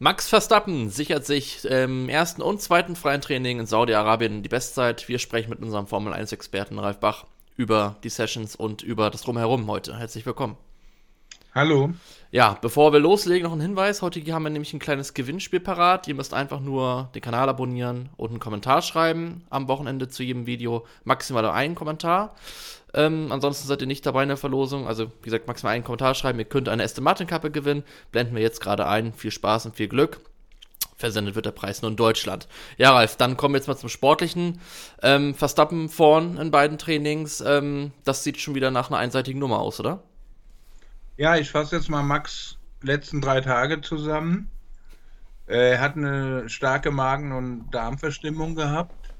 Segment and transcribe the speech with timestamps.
[0.00, 5.08] Max Verstappen sichert sich im ersten und zweiten freien Training in Saudi-Arabien die Bestzeit.
[5.08, 9.66] Wir sprechen mit unserem Formel 1-Experten Ralf Bach über die Sessions und über das Drumherum
[9.66, 9.98] heute.
[9.98, 10.56] Herzlich willkommen.
[11.54, 11.90] Hallo.
[12.30, 14.02] Ja, bevor wir loslegen, noch ein Hinweis.
[14.02, 16.06] Heute haben wir nämlich ein kleines Gewinnspiel parat.
[16.06, 20.44] Ihr müsst einfach nur den Kanal abonnieren und einen Kommentar schreiben am Wochenende zu jedem
[20.44, 20.84] Video.
[21.04, 22.34] Maximal einen Kommentar.
[22.92, 24.86] Ähm, ansonsten seid ihr nicht dabei in der Verlosung.
[24.86, 26.38] Also, wie gesagt, maximal einen Kommentar schreiben.
[26.38, 27.82] Ihr könnt eine Aston Martin Kappe gewinnen.
[28.12, 29.14] Blenden wir jetzt gerade ein.
[29.14, 30.20] Viel Spaß und viel Glück.
[30.96, 32.46] Versendet wird der Preis nur in Deutschland.
[32.76, 34.60] Ja, Ralf, dann kommen wir jetzt mal zum Sportlichen.
[35.02, 37.40] Ähm, Verstappen vorn in beiden Trainings.
[37.40, 40.02] Ähm, das sieht schon wieder nach einer einseitigen Nummer aus, oder?
[41.18, 44.48] Ja, ich fasse jetzt mal Max letzten drei Tage zusammen.
[45.46, 49.16] Er hat eine starke Magen- und Darmverstimmung gehabt.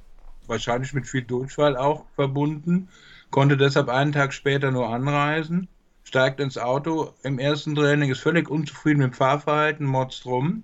[0.46, 2.88] Wahrscheinlich mit viel Durchfall auch verbunden
[3.30, 5.68] konnte deshalb einen Tag später nur anreisen,
[6.04, 10.62] steigt ins Auto im ersten Training, ist völlig unzufrieden mit dem Fahrverhalten, motzt rum.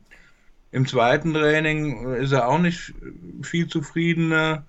[0.71, 2.95] Im zweiten Training ist er auch nicht
[3.43, 4.67] viel zufriedener.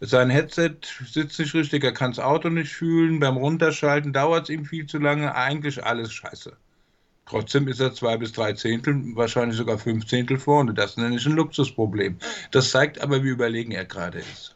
[0.00, 0.76] Sein Headset
[1.10, 3.18] sitzt nicht richtig, er kann das Auto nicht fühlen.
[3.18, 5.34] Beim Runterschalten dauert es ihm viel zu lange.
[5.34, 6.56] Eigentlich alles scheiße.
[7.24, 10.74] Trotzdem ist er zwei bis drei Zehntel, wahrscheinlich sogar fünf Zehntel vorne.
[10.74, 12.18] Das nenne ich ein Luxusproblem.
[12.50, 14.55] Das zeigt aber, wie überlegen er gerade ist.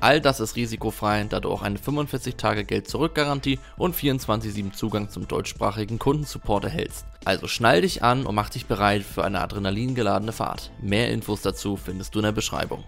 [0.00, 6.64] All das ist risikofrei, da du auch eine 45-Tage-Geld-Zurück-Garantie und 24-7 Zugang zum deutschsprachigen Kundensupport
[6.64, 7.04] erhältst.
[7.26, 10.70] Also schnall dich an und mach dich bereit für eine adrenalingeladene Fahrt.
[10.80, 12.82] Mehr Infos dazu findest du in der Beschreibung.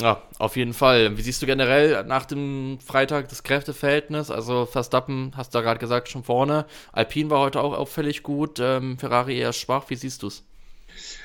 [0.00, 1.16] Ja, auf jeden Fall.
[1.18, 4.30] Wie siehst du generell nach dem Freitag das Kräfteverhältnis?
[4.30, 6.64] Also Verstappen, hast du da gerade gesagt, schon vorne.
[6.92, 9.84] Alpine war heute auch auffällig gut, ähm, Ferrari eher schwach.
[9.88, 10.42] Wie siehst du es?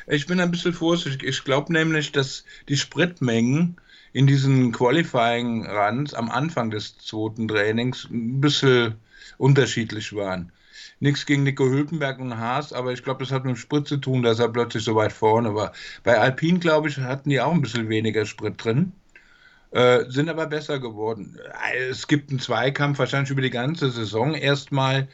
[0.07, 1.23] Ich bin ein bisschen vorsichtig.
[1.23, 3.77] Ich glaube nämlich, dass die Spritmengen
[4.13, 8.95] in diesen Qualifying Runs am Anfang des zweiten Trainings ein bisschen
[9.37, 10.51] unterschiedlich waren.
[11.01, 13.97] Nichts gegen Nico Hülkenberg und Haas, aber ich glaube, das hat mit dem Sprit zu
[13.97, 15.71] tun, dass er plötzlich so weit vorne war.
[16.03, 18.91] Bei Alpine, glaube ich, hatten die auch ein bisschen weniger Sprit drin,
[19.71, 21.39] äh, sind aber besser geworden.
[21.89, 25.07] Es gibt einen Zweikampf wahrscheinlich über die ganze Saison erstmal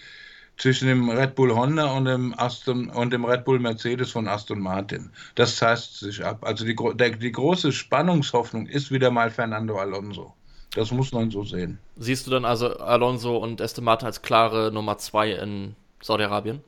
[0.58, 4.60] zwischen dem Red Bull Honda und dem, Aston, und dem Red Bull Mercedes von Aston
[4.60, 5.10] Martin.
[5.36, 6.40] Das zeigt sich ab.
[6.42, 10.34] Also die, der, die große Spannungshoffnung ist wieder mal Fernando Alonso.
[10.74, 11.80] Das muss man so sehen.
[11.98, 16.62] Siehst du dann also Alonso und Aston Martin als klare Nummer zwei in Saudi-Arabien?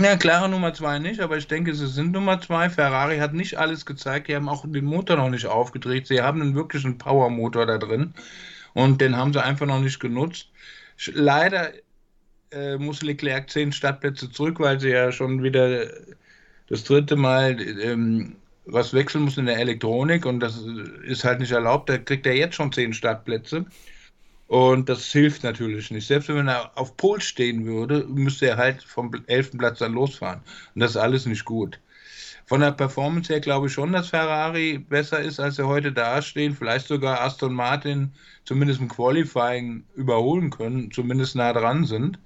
[0.00, 2.70] Ja, klare Nummer zwei nicht, aber ich denke, sie sind Nummer zwei.
[2.70, 6.06] Ferrari hat nicht alles gezeigt, die haben auch den Motor noch nicht aufgedreht.
[6.06, 8.14] Sie haben einen wirklichen Power-Motor da drin
[8.72, 10.48] und den haben sie einfach noch nicht genutzt.
[11.12, 11.72] Leider
[12.52, 15.86] äh, muss Leclerc zehn Startplätze zurück, weil sie ja schon wieder
[16.68, 20.62] das dritte Mal ähm, was wechseln muss in der Elektronik und das
[21.04, 21.88] ist halt nicht erlaubt.
[21.88, 23.66] Da kriegt er jetzt schon zehn Startplätze.
[24.46, 26.06] Und das hilft natürlich nicht.
[26.06, 30.42] Selbst wenn er auf Pol stehen würde, müsste er halt vom elften Platz dann losfahren.
[30.74, 31.80] Und das ist alles nicht gut.
[32.44, 36.54] Von der Performance her glaube ich schon, dass Ferrari besser ist, als sie heute dastehen.
[36.54, 38.12] Vielleicht sogar Aston Martin
[38.44, 42.18] zumindest im Qualifying überholen können, zumindest nah dran sind.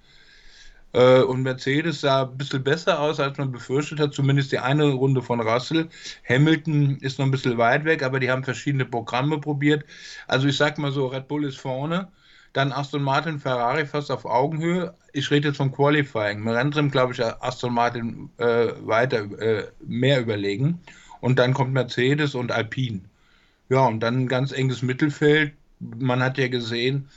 [0.96, 4.86] Äh, und Mercedes sah ein bisschen besser aus, als man befürchtet hat, zumindest die eine
[4.92, 5.88] Runde von Russell.
[6.26, 9.84] Hamilton ist noch ein bisschen weit weg, aber die haben verschiedene Programme probiert.
[10.26, 12.08] Also ich sag mal so, Red Bull ist vorne,
[12.54, 14.94] dann Aston Martin, Ferrari fast auf Augenhöhe.
[15.12, 16.38] Ich rede jetzt vom Qualifying.
[16.38, 20.80] Im Rennrim glaube ich Aston Martin äh, weiter äh, mehr überlegen.
[21.20, 23.02] Und dann kommt Mercedes und Alpine.
[23.68, 25.52] Ja, und dann ein ganz enges Mittelfeld.
[25.78, 27.10] Man hat ja gesehen,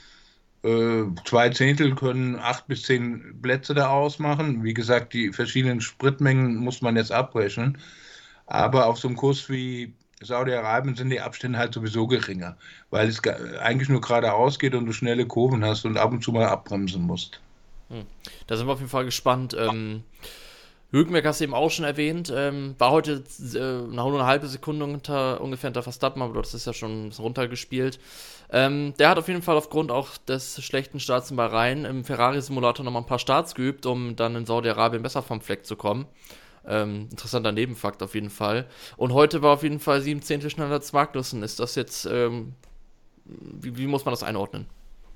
[0.62, 4.62] äh, zwei Zehntel können acht bis zehn Plätze da ausmachen.
[4.62, 7.78] Wie gesagt, die verschiedenen Spritmengen muss man jetzt abbrechen.
[8.46, 12.56] Aber auf so einem Kurs wie Saudi-Arabien sind die Abstände halt sowieso geringer,
[12.90, 13.22] weil es
[13.60, 17.02] eigentlich nur geradeaus geht und du schnelle Kurven hast und ab und zu mal abbremsen
[17.02, 17.40] musst.
[17.88, 18.04] Hm.
[18.46, 19.56] Da sind wir auf jeden Fall gespannt.
[19.58, 20.04] Ähm,
[20.92, 23.22] Hülkenberg hast du eben auch schon erwähnt, ähm, war heute
[23.54, 28.00] äh, eine halbe Sekunde unter, ungefähr hinter Verstappen, aber das ist ja schon runtergespielt.
[28.50, 32.84] Ähm, der hat auf jeden Fall aufgrund auch des schlechten Starts in Bahrain im Ferrari-Simulator
[32.84, 36.06] nochmal ein paar Starts geübt, um dann in Saudi-Arabien besser vom Fleck zu kommen.
[36.66, 38.66] Ähm, interessanter Nebenfakt auf jeden Fall.
[38.96, 41.44] Und heute war auf jeden Fall sieben Zehntel schneller als Magnussen.
[41.44, 42.54] Ist das jetzt, ähm,
[43.24, 44.66] wie, wie muss man das einordnen?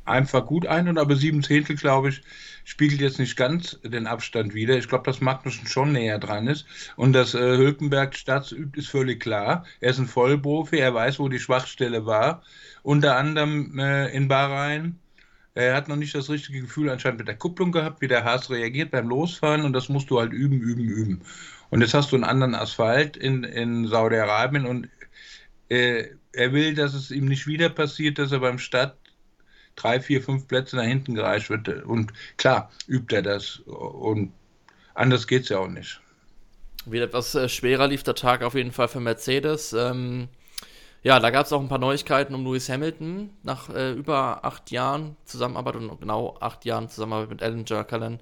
[0.05, 2.23] Einfach gut ein, und aber sieben Zehntel, glaube ich,
[2.65, 4.77] spiegelt jetzt nicht ganz den Abstand wider.
[4.77, 6.67] Ich glaube, dass Magnussen schon näher dran ist.
[6.97, 9.65] Und dass äh, Hülkenberg Stats übt, ist völlig klar.
[9.81, 12.43] Er ist ein Vollprofi, er weiß, wo die Schwachstelle war.
[12.83, 14.99] Unter anderem äh, in Bahrain.
[15.55, 18.51] Er hat noch nicht das richtige Gefühl anscheinend mit der Kupplung gehabt, wie der Haas
[18.51, 19.65] reagiert beim Losfahren.
[19.65, 21.23] Und das musst du halt üben, üben, üben.
[21.71, 24.89] Und jetzt hast du einen anderen Asphalt in, in Saudi-Arabien und
[25.69, 28.97] äh, er will, dass es ihm nicht wieder passiert, dass er beim Start
[29.77, 31.69] drei, vier, fünf Plätze nach hinten gereicht wird.
[31.85, 33.59] Und klar, übt er das.
[33.67, 34.33] Und
[34.95, 36.01] anders geht es ja auch nicht.
[36.87, 39.73] Wieder etwas äh, schwerer lief der Tag auf jeden Fall für Mercedes.
[39.73, 40.29] Ähm,
[41.03, 43.31] ja, da gab es auch ein paar Neuigkeiten um Lewis Hamilton.
[43.43, 48.21] Nach äh, über acht Jahren Zusammenarbeit und genau acht Jahren Zusammenarbeit mit Alan Jerkalen,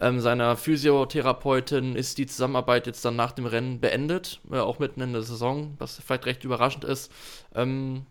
[0.00, 4.40] ähm, seiner Physiotherapeutin, ist die Zusammenarbeit jetzt dann nach dem Rennen beendet.
[4.50, 7.10] Äh, auch mitten in der Saison, was vielleicht recht überraschend ist.
[7.54, 8.06] Ähm,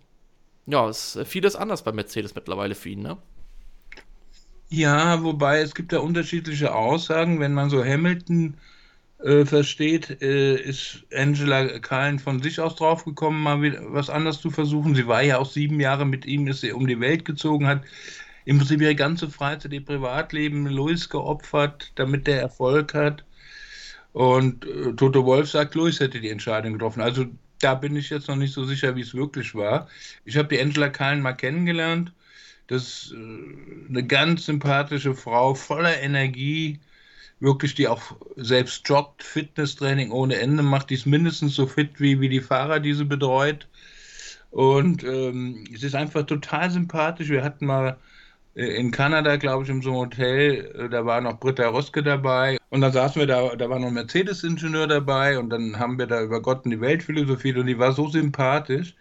[0.68, 3.18] ja, ist äh, vieles anders bei Mercedes mittlerweile für ihn, ne?
[4.70, 7.40] Ja, wobei es gibt ja unterschiedliche Aussagen.
[7.40, 8.58] Wenn man so Hamilton
[9.20, 14.50] äh, versteht, äh, ist Angela Kahlen von sich aus draufgekommen, mal wieder was anderes zu
[14.50, 14.96] versuchen.
[14.96, 17.84] Sie war ja auch sieben Jahre mit ihm, ist sie um die Welt gezogen, hat
[18.46, 23.24] im Prinzip ihre ganze Freizeit, ihr Privatleben Louis geopfert, damit der Erfolg hat.
[24.14, 27.02] Und äh, Toto Wolf sagt, Louis hätte die Entscheidung getroffen.
[27.02, 27.26] Also
[27.66, 29.88] da bin ich jetzt noch nicht so sicher, wie es wirklich war.
[30.24, 32.14] Ich habe die Angela Kahn mal kennengelernt.
[32.68, 36.80] Das ist äh, eine ganz sympathische Frau, voller Energie,
[37.40, 38.04] wirklich, die auch
[38.36, 40.92] selbst joggt, Fitnesstraining ohne Ende macht.
[40.92, 43.68] Die ist mindestens so fit wie, wie die Fahrer, die sie betreut.
[44.52, 47.30] Und ähm, es ist einfach total sympathisch.
[47.30, 47.98] Wir hatten mal
[48.56, 52.58] in Kanada, glaube ich, in so einem Hotel, äh, da war noch Britta Roske dabei.
[52.70, 56.08] Und dann saßen wir da, da war noch ein Mercedes-Ingenieur dabei und dann haben wir
[56.08, 58.96] da über Gott und die Welt philosophiert und die war so sympathisch,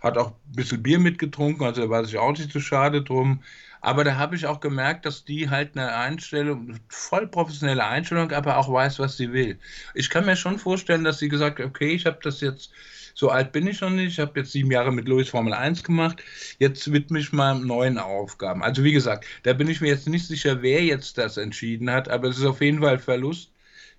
[0.00, 3.42] hat auch ein bisschen Bier mitgetrunken, also da war sich auch nicht so schade drum.
[3.86, 8.56] Aber da habe ich auch gemerkt, dass die halt eine Einstellung, voll professionelle Einstellung, aber
[8.56, 9.60] auch weiß, was sie will.
[9.94, 12.72] Ich kann mir schon vorstellen, dass sie gesagt hat, okay, ich habe das jetzt
[13.14, 14.08] so alt bin ich noch nicht.
[14.08, 16.20] Ich habe jetzt sieben Jahre mit Louis Formel 1 gemacht.
[16.58, 18.64] Jetzt widme ich mal neuen Aufgaben.
[18.64, 22.08] Also wie gesagt, da bin ich mir jetzt nicht sicher, wer jetzt das entschieden hat,
[22.08, 23.52] aber es ist auf jeden Fall Verlust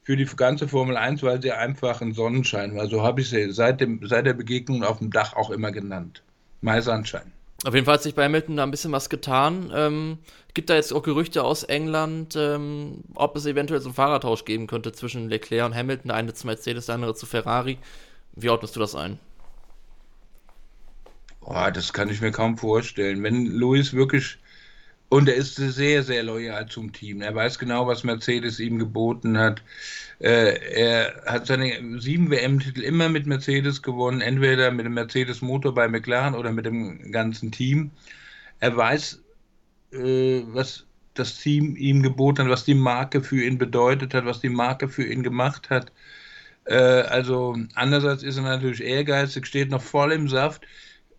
[0.03, 2.87] für die ganze Formel 1, weil sie einfach ein Sonnenschein war.
[2.87, 6.23] So habe ich sie seit, dem, seit der Begegnung auf dem Dach auch immer genannt.
[6.59, 7.36] Mai Sonnenschein.
[7.65, 9.71] Auf jeden Fall hat sich bei Hamilton da ein bisschen was getan.
[9.73, 10.19] Ähm,
[10.53, 14.67] gibt da jetzt auch Gerüchte aus England, ähm, ob es eventuell so einen Fahrertausch geben
[14.67, 17.79] könnte zwischen Leclerc und Hamilton, eine zu Mercedes, der andere zu Ferrari.
[18.33, 19.19] Wie ordnest du das ein?
[21.41, 23.23] Oh, das kann ich mir kaum vorstellen.
[23.23, 24.37] Wenn Luis wirklich,
[25.09, 27.21] und er ist sehr, sehr loyal zum Team.
[27.21, 29.61] Er weiß genau, was Mercedes ihm geboten hat.
[30.19, 35.87] Äh, er hat seine sieben WM-Titel immer mit Mercedes gewonnen, entweder mit dem Mercedes-Motor bei
[35.87, 37.91] McLaren oder mit dem ganzen Team.
[38.59, 39.21] Er weiß,
[39.93, 44.41] äh, was das Team ihm geboten hat, was die Marke für ihn bedeutet hat, was
[44.41, 45.91] die Marke für ihn gemacht hat.
[46.65, 50.63] Äh, also andererseits ist er natürlich ehrgeizig, steht noch voll im Saft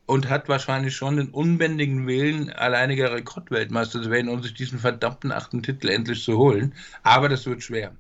[0.09, 5.31] und hat wahrscheinlich schon den unbändigen Willen, alleiniger Rekordweltmeister zu werden und sich diesen verdammten
[5.31, 6.75] achten Titel endlich zu holen.
[7.03, 7.95] Aber das wird schwer.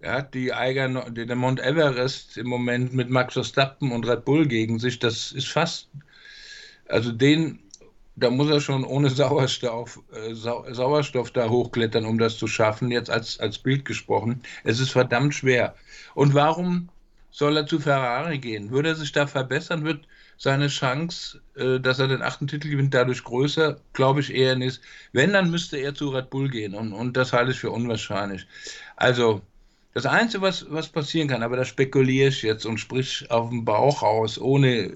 [0.00, 4.48] Er hat die Eiger, der Mount Everest im Moment mit Max Verstappen und Red Bull
[4.48, 4.98] gegen sich.
[4.98, 5.88] Das ist fast,
[6.88, 7.60] also den,
[8.16, 12.90] da muss er schon ohne Sauerstoff, äh, Sau, Sauerstoff da hochklettern, um das zu schaffen.
[12.90, 14.42] Jetzt als, als Bild gesprochen.
[14.64, 15.76] Es ist verdammt schwer.
[16.16, 16.88] Und warum
[17.30, 18.72] soll er zu Ferrari gehen?
[18.72, 19.84] Würde er sich da verbessern?
[19.84, 20.04] Wird
[20.42, 23.78] seine Chance, äh, dass er den achten Titel gewinnt, dadurch größer?
[23.92, 24.80] Glaube ich eher nicht.
[25.12, 26.74] Wenn, dann müsste er zu Red Bull gehen.
[26.74, 28.46] Und, und das halte ich für unwahrscheinlich.
[28.96, 29.42] Also,
[29.94, 33.64] das Einzige, was, was passieren kann, aber da spekuliere ich jetzt und sprich auf dem
[33.64, 34.92] Bauch aus, ohne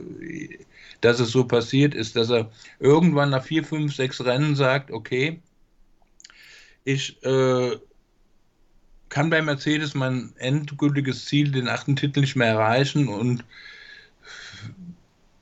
[1.01, 2.51] dass es so passiert ist, dass er
[2.81, 5.41] irgendwann nach vier, fünf, sechs Rennen sagt, okay,
[6.85, 7.77] ich äh,
[9.11, 13.45] kann bei Mercedes mein endgültiges Ziel, den achten Titel, nicht mehr erreichen und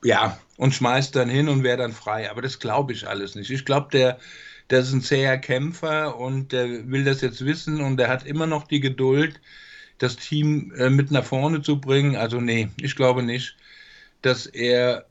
[0.05, 2.29] ja, und schmeißt dann hin und wäre dann frei.
[2.29, 3.49] Aber das glaube ich alles nicht.
[3.49, 4.19] Ich glaube, der,
[4.69, 8.45] der ist ein zäher Kämpfer und der will das jetzt wissen und der hat immer
[8.45, 9.41] noch die Geduld,
[9.97, 12.15] das Team äh, mit nach vorne zu bringen.
[12.15, 13.57] Also nee, ich glaube nicht,
[14.21, 15.05] dass er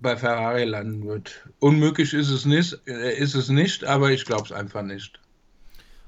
[0.00, 1.48] bei Ferrari landen wird.
[1.60, 5.18] Unmöglich ist es nicht, äh, ist es nicht aber ich glaube es einfach nicht.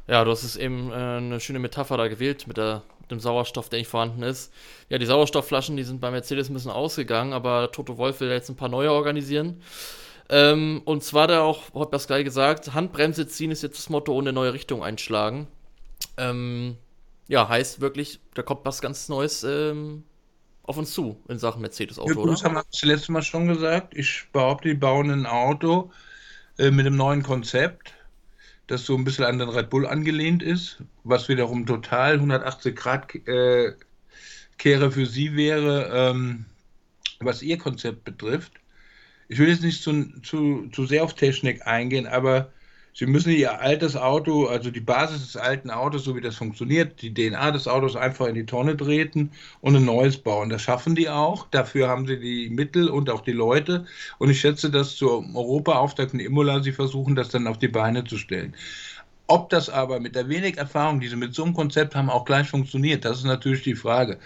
[0.09, 3.21] Ja, du hast es eben äh, eine schöne Metapher da gewählt mit, der, mit dem
[3.21, 4.53] Sauerstoff, der nicht vorhanden ist.
[4.89, 8.49] Ja, die Sauerstoffflaschen, die sind bei Mercedes ein bisschen ausgegangen, aber Toto Wolf will jetzt
[8.49, 9.61] ein paar neue organisieren.
[10.29, 14.33] Ähm, und zwar da auch, hat Pascal gesagt, Handbremse ziehen ist jetzt das Motto ohne
[14.33, 15.47] neue Richtung einschlagen.
[16.17, 16.77] Ähm,
[17.29, 20.05] ja, heißt wirklich, da kommt was ganz Neues ähm,
[20.63, 22.33] auf uns zu in Sachen Mercedes-Auto, ja, oder?
[22.33, 23.97] Das haben wir das letzte Mal schon gesagt.
[23.97, 25.91] Ich behaupte, die bauen ein Auto
[26.59, 27.93] äh, mit einem neuen Konzept,
[28.67, 33.15] das so ein bisschen an den Red Bull angelehnt ist, was wiederum total 180 Grad
[33.27, 33.73] äh,
[34.59, 36.47] Kehre für sie wäre, ähm,
[37.21, 38.53] was ihr Konzept betrifft.
[39.29, 42.53] Ich will jetzt nicht zu, zu, zu sehr auf Technik eingehen, aber
[42.99, 47.03] Sie müssen Ihr altes Auto, also die Basis des alten Autos, so wie das funktioniert,
[47.03, 50.49] die DNA des Autos einfach in die Tonne treten und ein neues bauen.
[50.49, 51.47] Das schaffen die auch.
[51.51, 53.85] Dafür haben sie die Mittel und auch die Leute.
[54.17, 58.03] Und ich schätze, dass zur Europa-Auftakt in Imola sie versuchen, das dann auf die Beine
[58.05, 58.57] zu stellen.
[59.27, 62.25] Ob das aber mit der wenig Erfahrung, die sie mit so einem Konzept haben, auch
[62.25, 64.17] gleich funktioniert, das ist natürlich die Frage.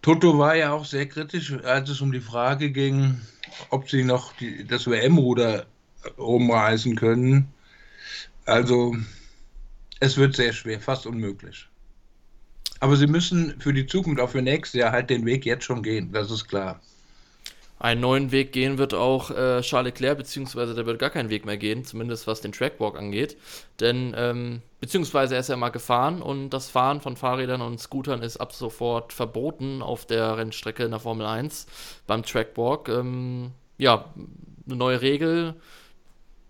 [0.00, 3.20] Toto war ja auch sehr kritisch, als es um die Frage ging,
[3.68, 5.66] ob sie noch die, das WM-Ruder
[6.18, 7.52] rumreißen können.
[8.44, 8.96] Also
[10.00, 11.68] es wird sehr schwer, fast unmöglich.
[12.80, 15.82] Aber sie müssen für die Zukunft, auch für nächstes Jahr, halt den Weg jetzt schon
[15.82, 16.80] gehen, das ist klar.
[17.78, 21.44] Einen neuen Weg gehen wird auch äh, Charles Leclerc, beziehungsweise der wird gar keinen Weg
[21.44, 23.36] mehr gehen, zumindest was den Trackwalk angeht.
[23.80, 28.22] Denn, ähm, beziehungsweise er ist ja mal gefahren und das Fahren von Fahrrädern und Scootern
[28.22, 31.66] ist ab sofort verboten auf der Rennstrecke in der Formel 1
[32.06, 32.88] beim Trackwalk.
[32.88, 34.04] Ähm, ja,
[34.66, 35.54] eine neue Regel,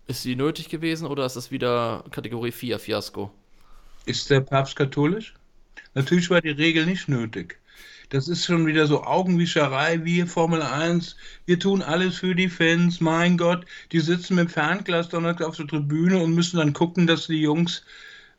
[0.07, 3.31] ist sie nötig gewesen oder ist es wieder Kategorie 4 Fiasko?
[4.05, 5.33] Ist der Papst katholisch?
[5.93, 7.59] Natürlich war die Regel nicht nötig.
[8.09, 11.15] Das ist schon wieder so Augenwischerei, wie Formel 1.
[11.45, 13.65] Wir tun alles für die Fans, mein Gott.
[13.91, 17.83] Die sitzen mit dem Fernglas auf der Tribüne und müssen dann gucken, dass die Jungs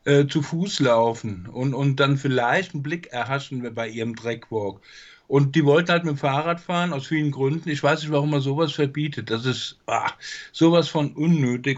[0.05, 4.81] äh, zu Fuß laufen und, und dann vielleicht einen Blick erhaschen bei ihrem Dreckwalk.
[5.27, 7.69] Und die wollten halt mit dem Fahrrad fahren, aus vielen Gründen.
[7.69, 9.31] Ich weiß nicht, warum man sowas verbietet.
[9.31, 10.11] Das ist ah,
[10.51, 11.73] sowas von unnötig.